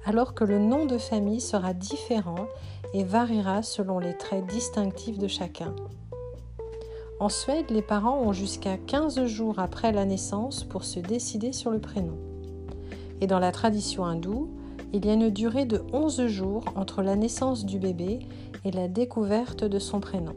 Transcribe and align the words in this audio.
alors 0.05 0.34
que 0.34 0.44
le 0.44 0.58
nom 0.58 0.84
de 0.84 0.98
famille 0.98 1.41
sera 1.41 1.72
différent 1.72 2.47
et 2.92 3.05
variera 3.05 3.62
selon 3.62 3.98
les 3.98 4.16
traits 4.16 4.47
distinctifs 4.47 5.19
de 5.19 5.28
chacun. 5.28 5.74
En 7.20 7.28
Suède, 7.28 7.70
les 7.70 7.83
parents 7.83 8.20
ont 8.20 8.33
jusqu'à 8.33 8.77
15 8.77 9.24
jours 9.27 9.58
après 9.58 9.92
la 9.92 10.05
naissance 10.05 10.64
pour 10.64 10.84
se 10.84 11.00
décider 11.00 11.52
sur 11.52 11.70
le 11.70 11.80
prénom. 11.80 12.19
Et 13.20 13.27
dans 13.27 13.39
la 13.39 13.52
tradition 13.52 14.05
hindoue, 14.05 14.50
il 14.92 15.06
y 15.06 15.11
a 15.11 15.14
une 15.14 15.30
durée 15.30 15.64
de 15.64 15.83
11 15.92 16.27
jours 16.27 16.64
entre 16.77 17.02
la 17.02 17.17
naissance 17.17 17.64
du 17.64 17.78
bébé 17.78 18.20
et 18.64 18.70
la 18.70 18.89
découverte 18.89 19.64
de 19.64 19.78
son 19.78 20.00
prénom. 20.00 20.34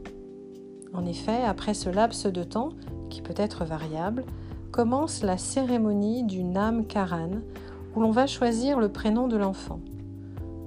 En 0.94 1.04
effet, 1.04 1.42
après 1.44 1.74
ce 1.74 1.90
laps 1.90 2.26
de 2.26 2.44
temps, 2.44 2.70
qui 3.10 3.22
peut 3.22 3.34
être 3.36 3.64
variable, 3.64 4.24
commence 4.70 5.22
la 5.22 5.38
cérémonie 5.38 6.24
du 6.24 6.44
Nam 6.44 6.86
Karan, 6.86 7.40
où 7.94 8.00
l'on 8.00 8.10
va 8.10 8.26
choisir 8.26 8.78
le 8.80 8.90
prénom 8.90 9.28
de 9.28 9.36
l'enfant. 9.36 9.80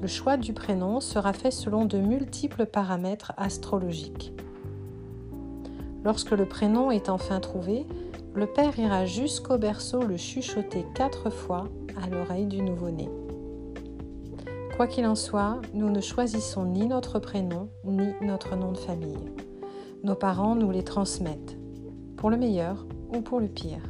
Le 0.01 0.07
choix 0.07 0.37
du 0.37 0.53
prénom 0.53 0.99
sera 0.99 1.33
fait 1.33 1.51
selon 1.51 1.85
de 1.85 1.99
multiples 1.99 2.65
paramètres 2.65 3.33
astrologiques. 3.37 4.33
Lorsque 6.03 6.31
le 6.31 6.47
prénom 6.47 6.89
est 6.89 7.09
enfin 7.09 7.39
trouvé, 7.39 7.85
le 8.33 8.47
père 8.47 8.77
ira 8.79 9.05
jusqu'au 9.05 9.57
berceau 9.57 10.01
le 10.01 10.17
chuchoter 10.17 10.85
quatre 10.95 11.29
fois 11.29 11.65
à 12.01 12.09
l'oreille 12.09 12.47
du 12.47 12.61
nouveau-né. 12.61 13.09
Quoi 14.75 14.87
qu'il 14.87 15.05
en 15.05 15.15
soit, 15.15 15.61
nous 15.75 15.91
ne 15.91 16.01
choisissons 16.01 16.65
ni 16.65 16.87
notre 16.87 17.19
prénom 17.19 17.69
ni 17.85 18.13
notre 18.21 18.55
nom 18.55 18.71
de 18.71 18.77
famille. 18.77 19.29
Nos 20.03 20.15
parents 20.15 20.55
nous 20.55 20.71
les 20.71 20.83
transmettent, 20.83 21.57
pour 22.17 22.31
le 22.31 22.37
meilleur 22.37 22.87
ou 23.13 23.21
pour 23.21 23.39
le 23.39 23.47
pire. 23.47 23.83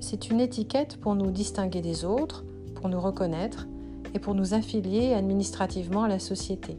C'est 0.00 0.28
une 0.28 0.40
étiquette 0.40 0.96
pour 0.96 1.14
nous 1.14 1.30
distinguer 1.30 1.82
des 1.82 2.04
autres, 2.04 2.44
pour 2.74 2.88
nous 2.88 3.00
reconnaître 3.00 3.68
et 4.12 4.18
pour 4.18 4.34
nous 4.34 4.54
affilier 4.54 5.14
administrativement 5.14 6.02
à 6.02 6.08
la 6.08 6.18
société. 6.18 6.78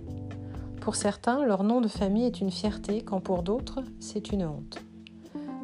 Pour 0.82 0.96
certains, 0.96 1.46
leur 1.46 1.64
nom 1.64 1.80
de 1.80 1.88
famille 1.88 2.26
est 2.26 2.42
une 2.42 2.52
fierté, 2.52 3.04
quand 3.04 3.22
pour 3.22 3.42
d'autres, 3.42 3.84
c'est 4.02 4.34
une 4.34 4.44
honte. 4.44 4.80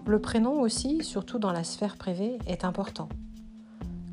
Le 0.05 0.19
prénom 0.21 0.61
aussi, 0.61 1.03
surtout 1.03 1.39
dans 1.39 1.51
la 1.51 1.65
sphère 1.65 1.97
privée, 1.97 2.37
est 2.47 2.63
important. 2.63 3.09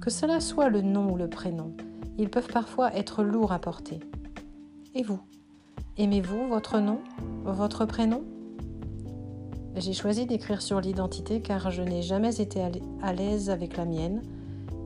Que 0.01 0.11
cela 0.11 0.41
soit 0.41 0.69
le 0.69 0.83
nom 0.83 1.13
ou 1.13 1.17
le 1.17 1.29
prénom, 1.29 1.77
ils 2.19 2.29
peuvent 2.29 2.51
parfois 2.53 2.93
être 2.97 3.23
lourds 3.23 3.53
à 3.53 3.61
porter. 3.61 4.01
Et 4.97 5.05
vous? 5.05 5.21
Aimez-vous 5.97 6.49
votre 6.49 6.81
nom? 6.81 6.99
Votre 7.45 7.85
prénom? 7.85 8.25
J'ai 9.77 9.93
choisi 9.93 10.27
d'écrire 10.27 10.63
sur 10.63 10.81
l'identité 10.81 11.41
car 11.41 11.71
je 11.71 11.83
n'ai 11.83 12.03
jamais 12.03 12.41
été 12.41 12.61
à 13.03 13.13
l'aise 13.13 13.51
avec 13.51 13.77
la 13.77 13.85
mienne 13.85 14.23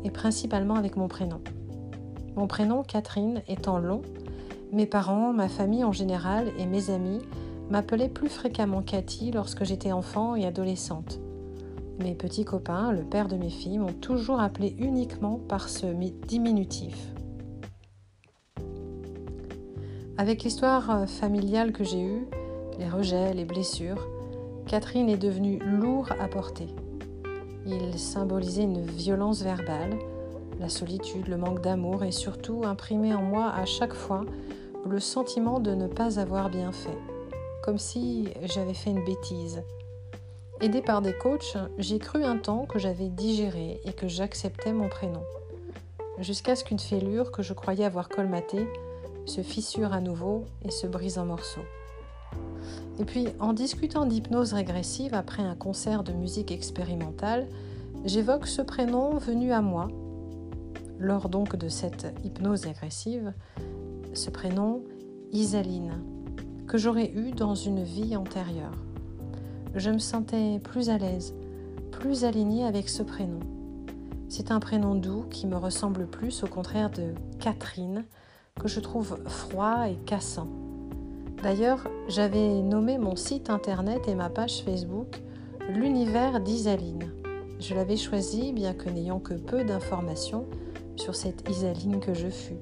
et 0.04 0.10
principalement 0.10 0.75
avec 0.75 0.97
mon 0.97 1.09
prénom. 1.09 1.41
Mon 2.37 2.47
prénom, 2.47 2.82
Catherine, 2.82 3.43
étant 3.49 3.78
long, 3.78 4.03
mes 4.72 4.87
parents, 4.87 5.32
ma 5.32 5.49
famille 5.49 5.84
en 5.84 5.93
général 5.93 6.53
et 6.59 6.66
mes 6.66 6.91
amis 6.91 7.21
m'appelaient 7.71 8.09
plus 8.09 8.28
fréquemment 8.28 8.82
Cathy 8.82 9.31
lorsque 9.31 9.65
j'étais 9.65 9.93
enfant 9.93 10.37
et 10.37 10.47
adolescente. 10.47 11.20
Mes 12.00 12.15
petits 12.15 12.44
copains, 12.44 12.93
le 12.93 13.03
père 13.03 13.28
de 13.28 13.37
mes 13.37 13.50
filles, 13.50 13.78
m'ont 13.78 13.93
toujours 13.93 14.41
appelé 14.41 14.76
uniquement 14.78 15.41
par 15.49 15.69
ce 15.69 15.87
diminutif. 16.26 16.97
Avec 20.16 20.44
l'histoire 20.44 20.91
euh, 20.91 21.06
familiale 21.06 21.72
que 21.72 21.84
j'ai 21.84 22.03
eue, 22.03 22.26
les 22.78 22.88
rejets, 22.88 23.34
les 23.34 23.44
blessures, 23.44 24.06
Catherine 24.68 25.08
est 25.08 25.16
devenue 25.16 25.58
lourd 25.60 26.10
à 26.20 26.28
porter. 26.28 26.68
Il 27.64 27.98
symbolisait 27.98 28.64
une 28.64 28.82
violence 28.82 29.42
verbale, 29.42 29.98
la 30.60 30.68
solitude, 30.68 31.26
le 31.26 31.38
manque 31.38 31.62
d'amour 31.62 32.04
et 32.04 32.12
surtout 32.12 32.64
imprimait 32.66 33.14
en 33.14 33.22
moi 33.22 33.50
à 33.50 33.64
chaque 33.64 33.94
fois 33.94 34.26
le 34.86 35.00
sentiment 35.00 35.58
de 35.58 35.74
ne 35.74 35.86
pas 35.86 36.20
avoir 36.20 36.50
bien 36.50 36.70
fait, 36.72 36.98
comme 37.62 37.78
si 37.78 38.28
j'avais 38.42 38.74
fait 38.74 38.90
une 38.90 39.04
bêtise. 39.06 39.62
Aidée 40.60 40.82
par 40.82 41.00
des 41.00 41.14
coachs, 41.14 41.56
j'ai 41.78 41.98
cru 41.98 42.22
un 42.22 42.36
temps 42.36 42.66
que 42.66 42.78
j'avais 42.78 43.08
digéré 43.08 43.80
et 43.86 43.94
que 43.94 44.06
j'acceptais 44.06 44.74
mon 44.74 44.90
prénom, 44.90 45.22
jusqu'à 46.18 46.54
ce 46.54 46.64
qu'une 46.64 46.78
fêlure 46.78 47.32
que 47.32 47.42
je 47.42 47.54
croyais 47.54 47.86
avoir 47.86 48.10
colmatée 48.10 48.68
se 49.24 49.40
fissure 49.40 49.94
à 49.94 50.02
nouveau 50.02 50.44
et 50.62 50.70
se 50.70 50.86
brise 50.86 51.18
en 51.18 51.24
morceaux. 51.24 51.64
Et 52.98 53.04
puis, 53.04 53.28
en 53.38 53.52
discutant 53.52 54.06
d'hypnose 54.06 54.52
régressive 54.52 55.14
après 55.14 55.42
un 55.42 55.54
concert 55.54 56.02
de 56.02 56.12
musique 56.12 56.50
expérimentale, 56.50 57.46
j'évoque 58.04 58.46
ce 58.46 58.62
prénom 58.62 59.18
venu 59.18 59.52
à 59.52 59.60
moi, 59.60 59.88
lors 60.98 61.28
donc 61.28 61.56
de 61.56 61.68
cette 61.68 62.06
hypnose 62.24 62.64
régressive, 62.64 63.32
ce 64.14 64.30
prénom 64.30 64.82
Isaline, 65.32 66.02
que 66.66 66.78
j'aurais 66.78 67.12
eu 67.12 67.30
dans 67.30 67.54
une 67.54 67.82
vie 67.82 68.16
antérieure. 68.16 68.74
Je 69.74 69.90
me 69.90 69.98
sentais 69.98 70.58
plus 70.58 70.90
à 70.90 70.98
l'aise, 70.98 71.34
plus 71.92 72.24
alignée 72.24 72.64
avec 72.64 72.88
ce 72.88 73.02
prénom. 73.02 73.40
C'est 74.28 74.50
un 74.50 74.60
prénom 74.60 74.94
doux 74.94 75.24
qui 75.30 75.46
me 75.46 75.56
ressemble 75.56 76.06
plus 76.06 76.42
au 76.42 76.46
contraire 76.46 76.90
de 76.90 77.14
Catherine, 77.38 78.04
que 78.58 78.68
je 78.68 78.80
trouve 78.80 79.18
froid 79.26 79.88
et 79.88 79.96
cassant. 80.04 80.48
D'ailleurs, 81.43 81.87
j'avais 82.09 82.62
nommé 82.62 82.99
mon 82.99 83.15
site 83.15 83.49
internet 83.49 84.09
et 84.09 84.15
ma 84.16 84.28
page 84.28 84.62
Facebook 84.65 85.22
L'univers 85.69 86.41
d'Isaline. 86.41 87.12
Je 87.60 87.75
l'avais 87.75 87.97
choisi 87.97 88.53
bien 88.53 88.72
que 88.75 88.88
n'ayant 88.88 89.21
que 89.21 89.34
peu 89.34 89.65
d'informations 89.65 90.47
sur 90.97 91.15
cette 91.15 91.49
Isaline 91.49 92.00
que 92.00 92.15
je 92.15 92.28
fus. 92.28 92.60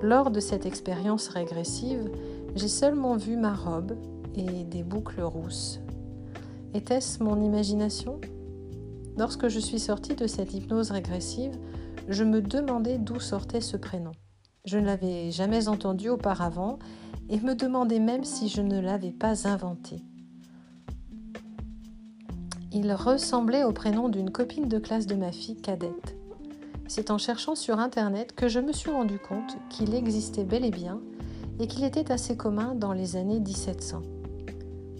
Lors 0.00 0.30
de 0.30 0.40
cette 0.40 0.64
expérience 0.64 1.28
régressive, 1.28 2.10
j'ai 2.54 2.68
seulement 2.68 3.16
vu 3.16 3.36
ma 3.36 3.54
robe 3.54 3.92
et 4.36 4.64
des 4.64 4.82
boucles 4.82 5.20
rousses. 5.20 5.80
Était-ce 6.72 7.22
mon 7.22 7.42
imagination? 7.42 8.20
Lorsque 9.18 9.48
je 9.48 9.58
suis 9.58 9.80
sortie 9.80 10.14
de 10.14 10.26
cette 10.26 10.54
hypnose 10.54 10.92
régressive, 10.92 11.58
je 12.08 12.24
me 12.24 12.40
demandais 12.40 12.96
d'où 12.96 13.20
sortait 13.20 13.60
ce 13.60 13.76
prénom. 13.76 14.12
Je 14.64 14.78
ne 14.78 14.86
l'avais 14.86 15.30
jamais 15.30 15.68
entendu 15.68 16.08
auparavant 16.08 16.78
et 17.30 17.40
me 17.40 17.54
demandais 17.54 18.00
même 18.00 18.24
si 18.24 18.48
je 18.48 18.60
ne 18.60 18.80
l'avais 18.80 19.12
pas 19.12 19.48
inventé. 19.48 20.02
Il 22.72 22.92
ressemblait 22.92 23.64
au 23.64 23.72
prénom 23.72 24.08
d'une 24.08 24.30
copine 24.30 24.68
de 24.68 24.78
classe 24.78 25.06
de 25.06 25.14
ma 25.14 25.32
fille 25.32 25.60
cadette. 25.60 26.16
C'est 26.86 27.10
en 27.10 27.18
cherchant 27.18 27.54
sur 27.54 27.78
Internet 27.78 28.34
que 28.34 28.48
je 28.48 28.60
me 28.60 28.72
suis 28.72 28.90
rendu 28.90 29.18
compte 29.18 29.56
qu'il 29.70 29.94
existait 29.94 30.44
bel 30.44 30.64
et 30.64 30.70
bien 30.70 31.00
et 31.60 31.66
qu'il 31.66 31.84
était 31.84 32.10
assez 32.10 32.36
commun 32.36 32.74
dans 32.74 32.92
les 32.92 33.16
années 33.16 33.40
1700. 33.40 34.02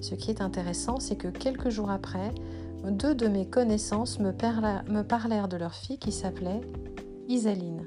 Ce 0.00 0.14
qui 0.14 0.30
est 0.30 0.40
intéressant, 0.40 1.00
c'est 1.00 1.16
que 1.16 1.28
quelques 1.28 1.68
jours 1.68 1.90
après, 1.90 2.32
deux 2.88 3.14
de 3.14 3.26
mes 3.28 3.46
connaissances 3.46 4.18
me, 4.18 4.32
me 4.90 5.02
parlèrent 5.02 5.48
de 5.48 5.56
leur 5.56 5.74
fille 5.74 5.98
qui 5.98 6.12
s'appelait 6.12 6.60
Isaline. 7.28 7.86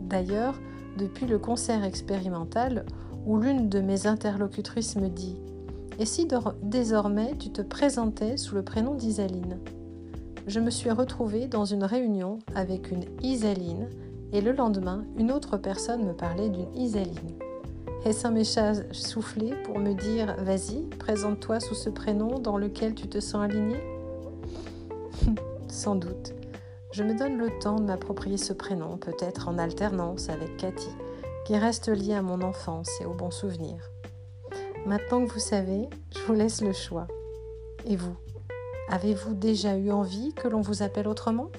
D'ailleurs, 0.00 0.54
depuis 0.96 1.26
le 1.26 1.38
concert 1.38 1.84
expérimental, 1.84 2.84
où 3.26 3.38
l'une 3.38 3.68
de 3.68 3.80
mes 3.80 4.06
interlocutrices 4.06 4.96
me 4.96 5.08
dit 5.08 5.36
Et 5.98 6.06
si 6.06 6.28
désormais 6.62 7.34
tu 7.38 7.50
te 7.50 7.62
présentais 7.62 8.36
sous 8.36 8.54
le 8.54 8.62
prénom 8.62 8.94
d'Isaline 8.94 9.58
Je 10.46 10.60
me 10.60 10.70
suis 10.70 10.90
retrouvée 10.90 11.46
dans 11.46 11.64
une 11.64 11.84
réunion 11.84 12.38
avec 12.54 12.90
une 12.90 13.04
Isaline 13.22 13.88
Et 14.32 14.40
le 14.40 14.52
lendemain, 14.52 15.04
une 15.16 15.32
autre 15.32 15.56
personne 15.56 16.04
me 16.06 16.12
parlait 16.12 16.50
d'une 16.50 16.74
Isaline. 16.74 17.38
Est-ce 18.04 18.26
un 18.26 18.32
message 18.32 18.84
soufflé 18.92 19.54
pour 19.64 19.78
me 19.78 19.94
dire 19.94 20.36
Vas-y, 20.40 20.82
présente-toi 20.98 21.60
sous 21.60 21.74
ce 21.74 21.88
prénom 21.88 22.38
dans 22.38 22.58
lequel 22.58 22.94
tu 22.94 23.08
te 23.08 23.18
sens 23.18 23.44
aligné 23.44 23.76
Sans 25.68 25.94
doute. 25.94 26.34
Je 26.92 27.02
me 27.02 27.18
donne 27.18 27.38
le 27.38 27.48
temps 27.60 27.76
de 27.76 27.84
m'approprier 27.84 28.36
ce 28.36 28.52
prénom, 28.52 28.98
peut-être 28.98 29.48
en 29.48 29.58
alternance 29.58 30.28
avec 30.28 30.56
Cathy, 30.58 30.90
qui 31.44 31.56
reste 31.56 31.88
liée 31.88 32.14
à 32.14 32.22
mon 32.22 32.40
enfance 32.42 32.90
et 33.00 33.04
aux 33.04 33.14
bons 33.14 33.30
souvenirs. 33.30 33.90
Maintenant 34.86 35.24
que 35.24 35.32
vous 35.32 35.40
savez, 35.40 35.88
je 36.14 36.20
vous 36.22 36.34
laisse 36.34 36.60
le 36.60 36.72
choix. 36.72 37.06
Et 37.86 37.96
vous 37.96 38.16
Avez-vous 38.88 39.34
déjà 39.34 39.76
eu 39.76 39.90
envie 39.90 40.34
que 40.34 40.48
l'on 40.48 40.60
vous 40.60 40.82
appelle 40.82 41.08
autrement? 41.08 41.50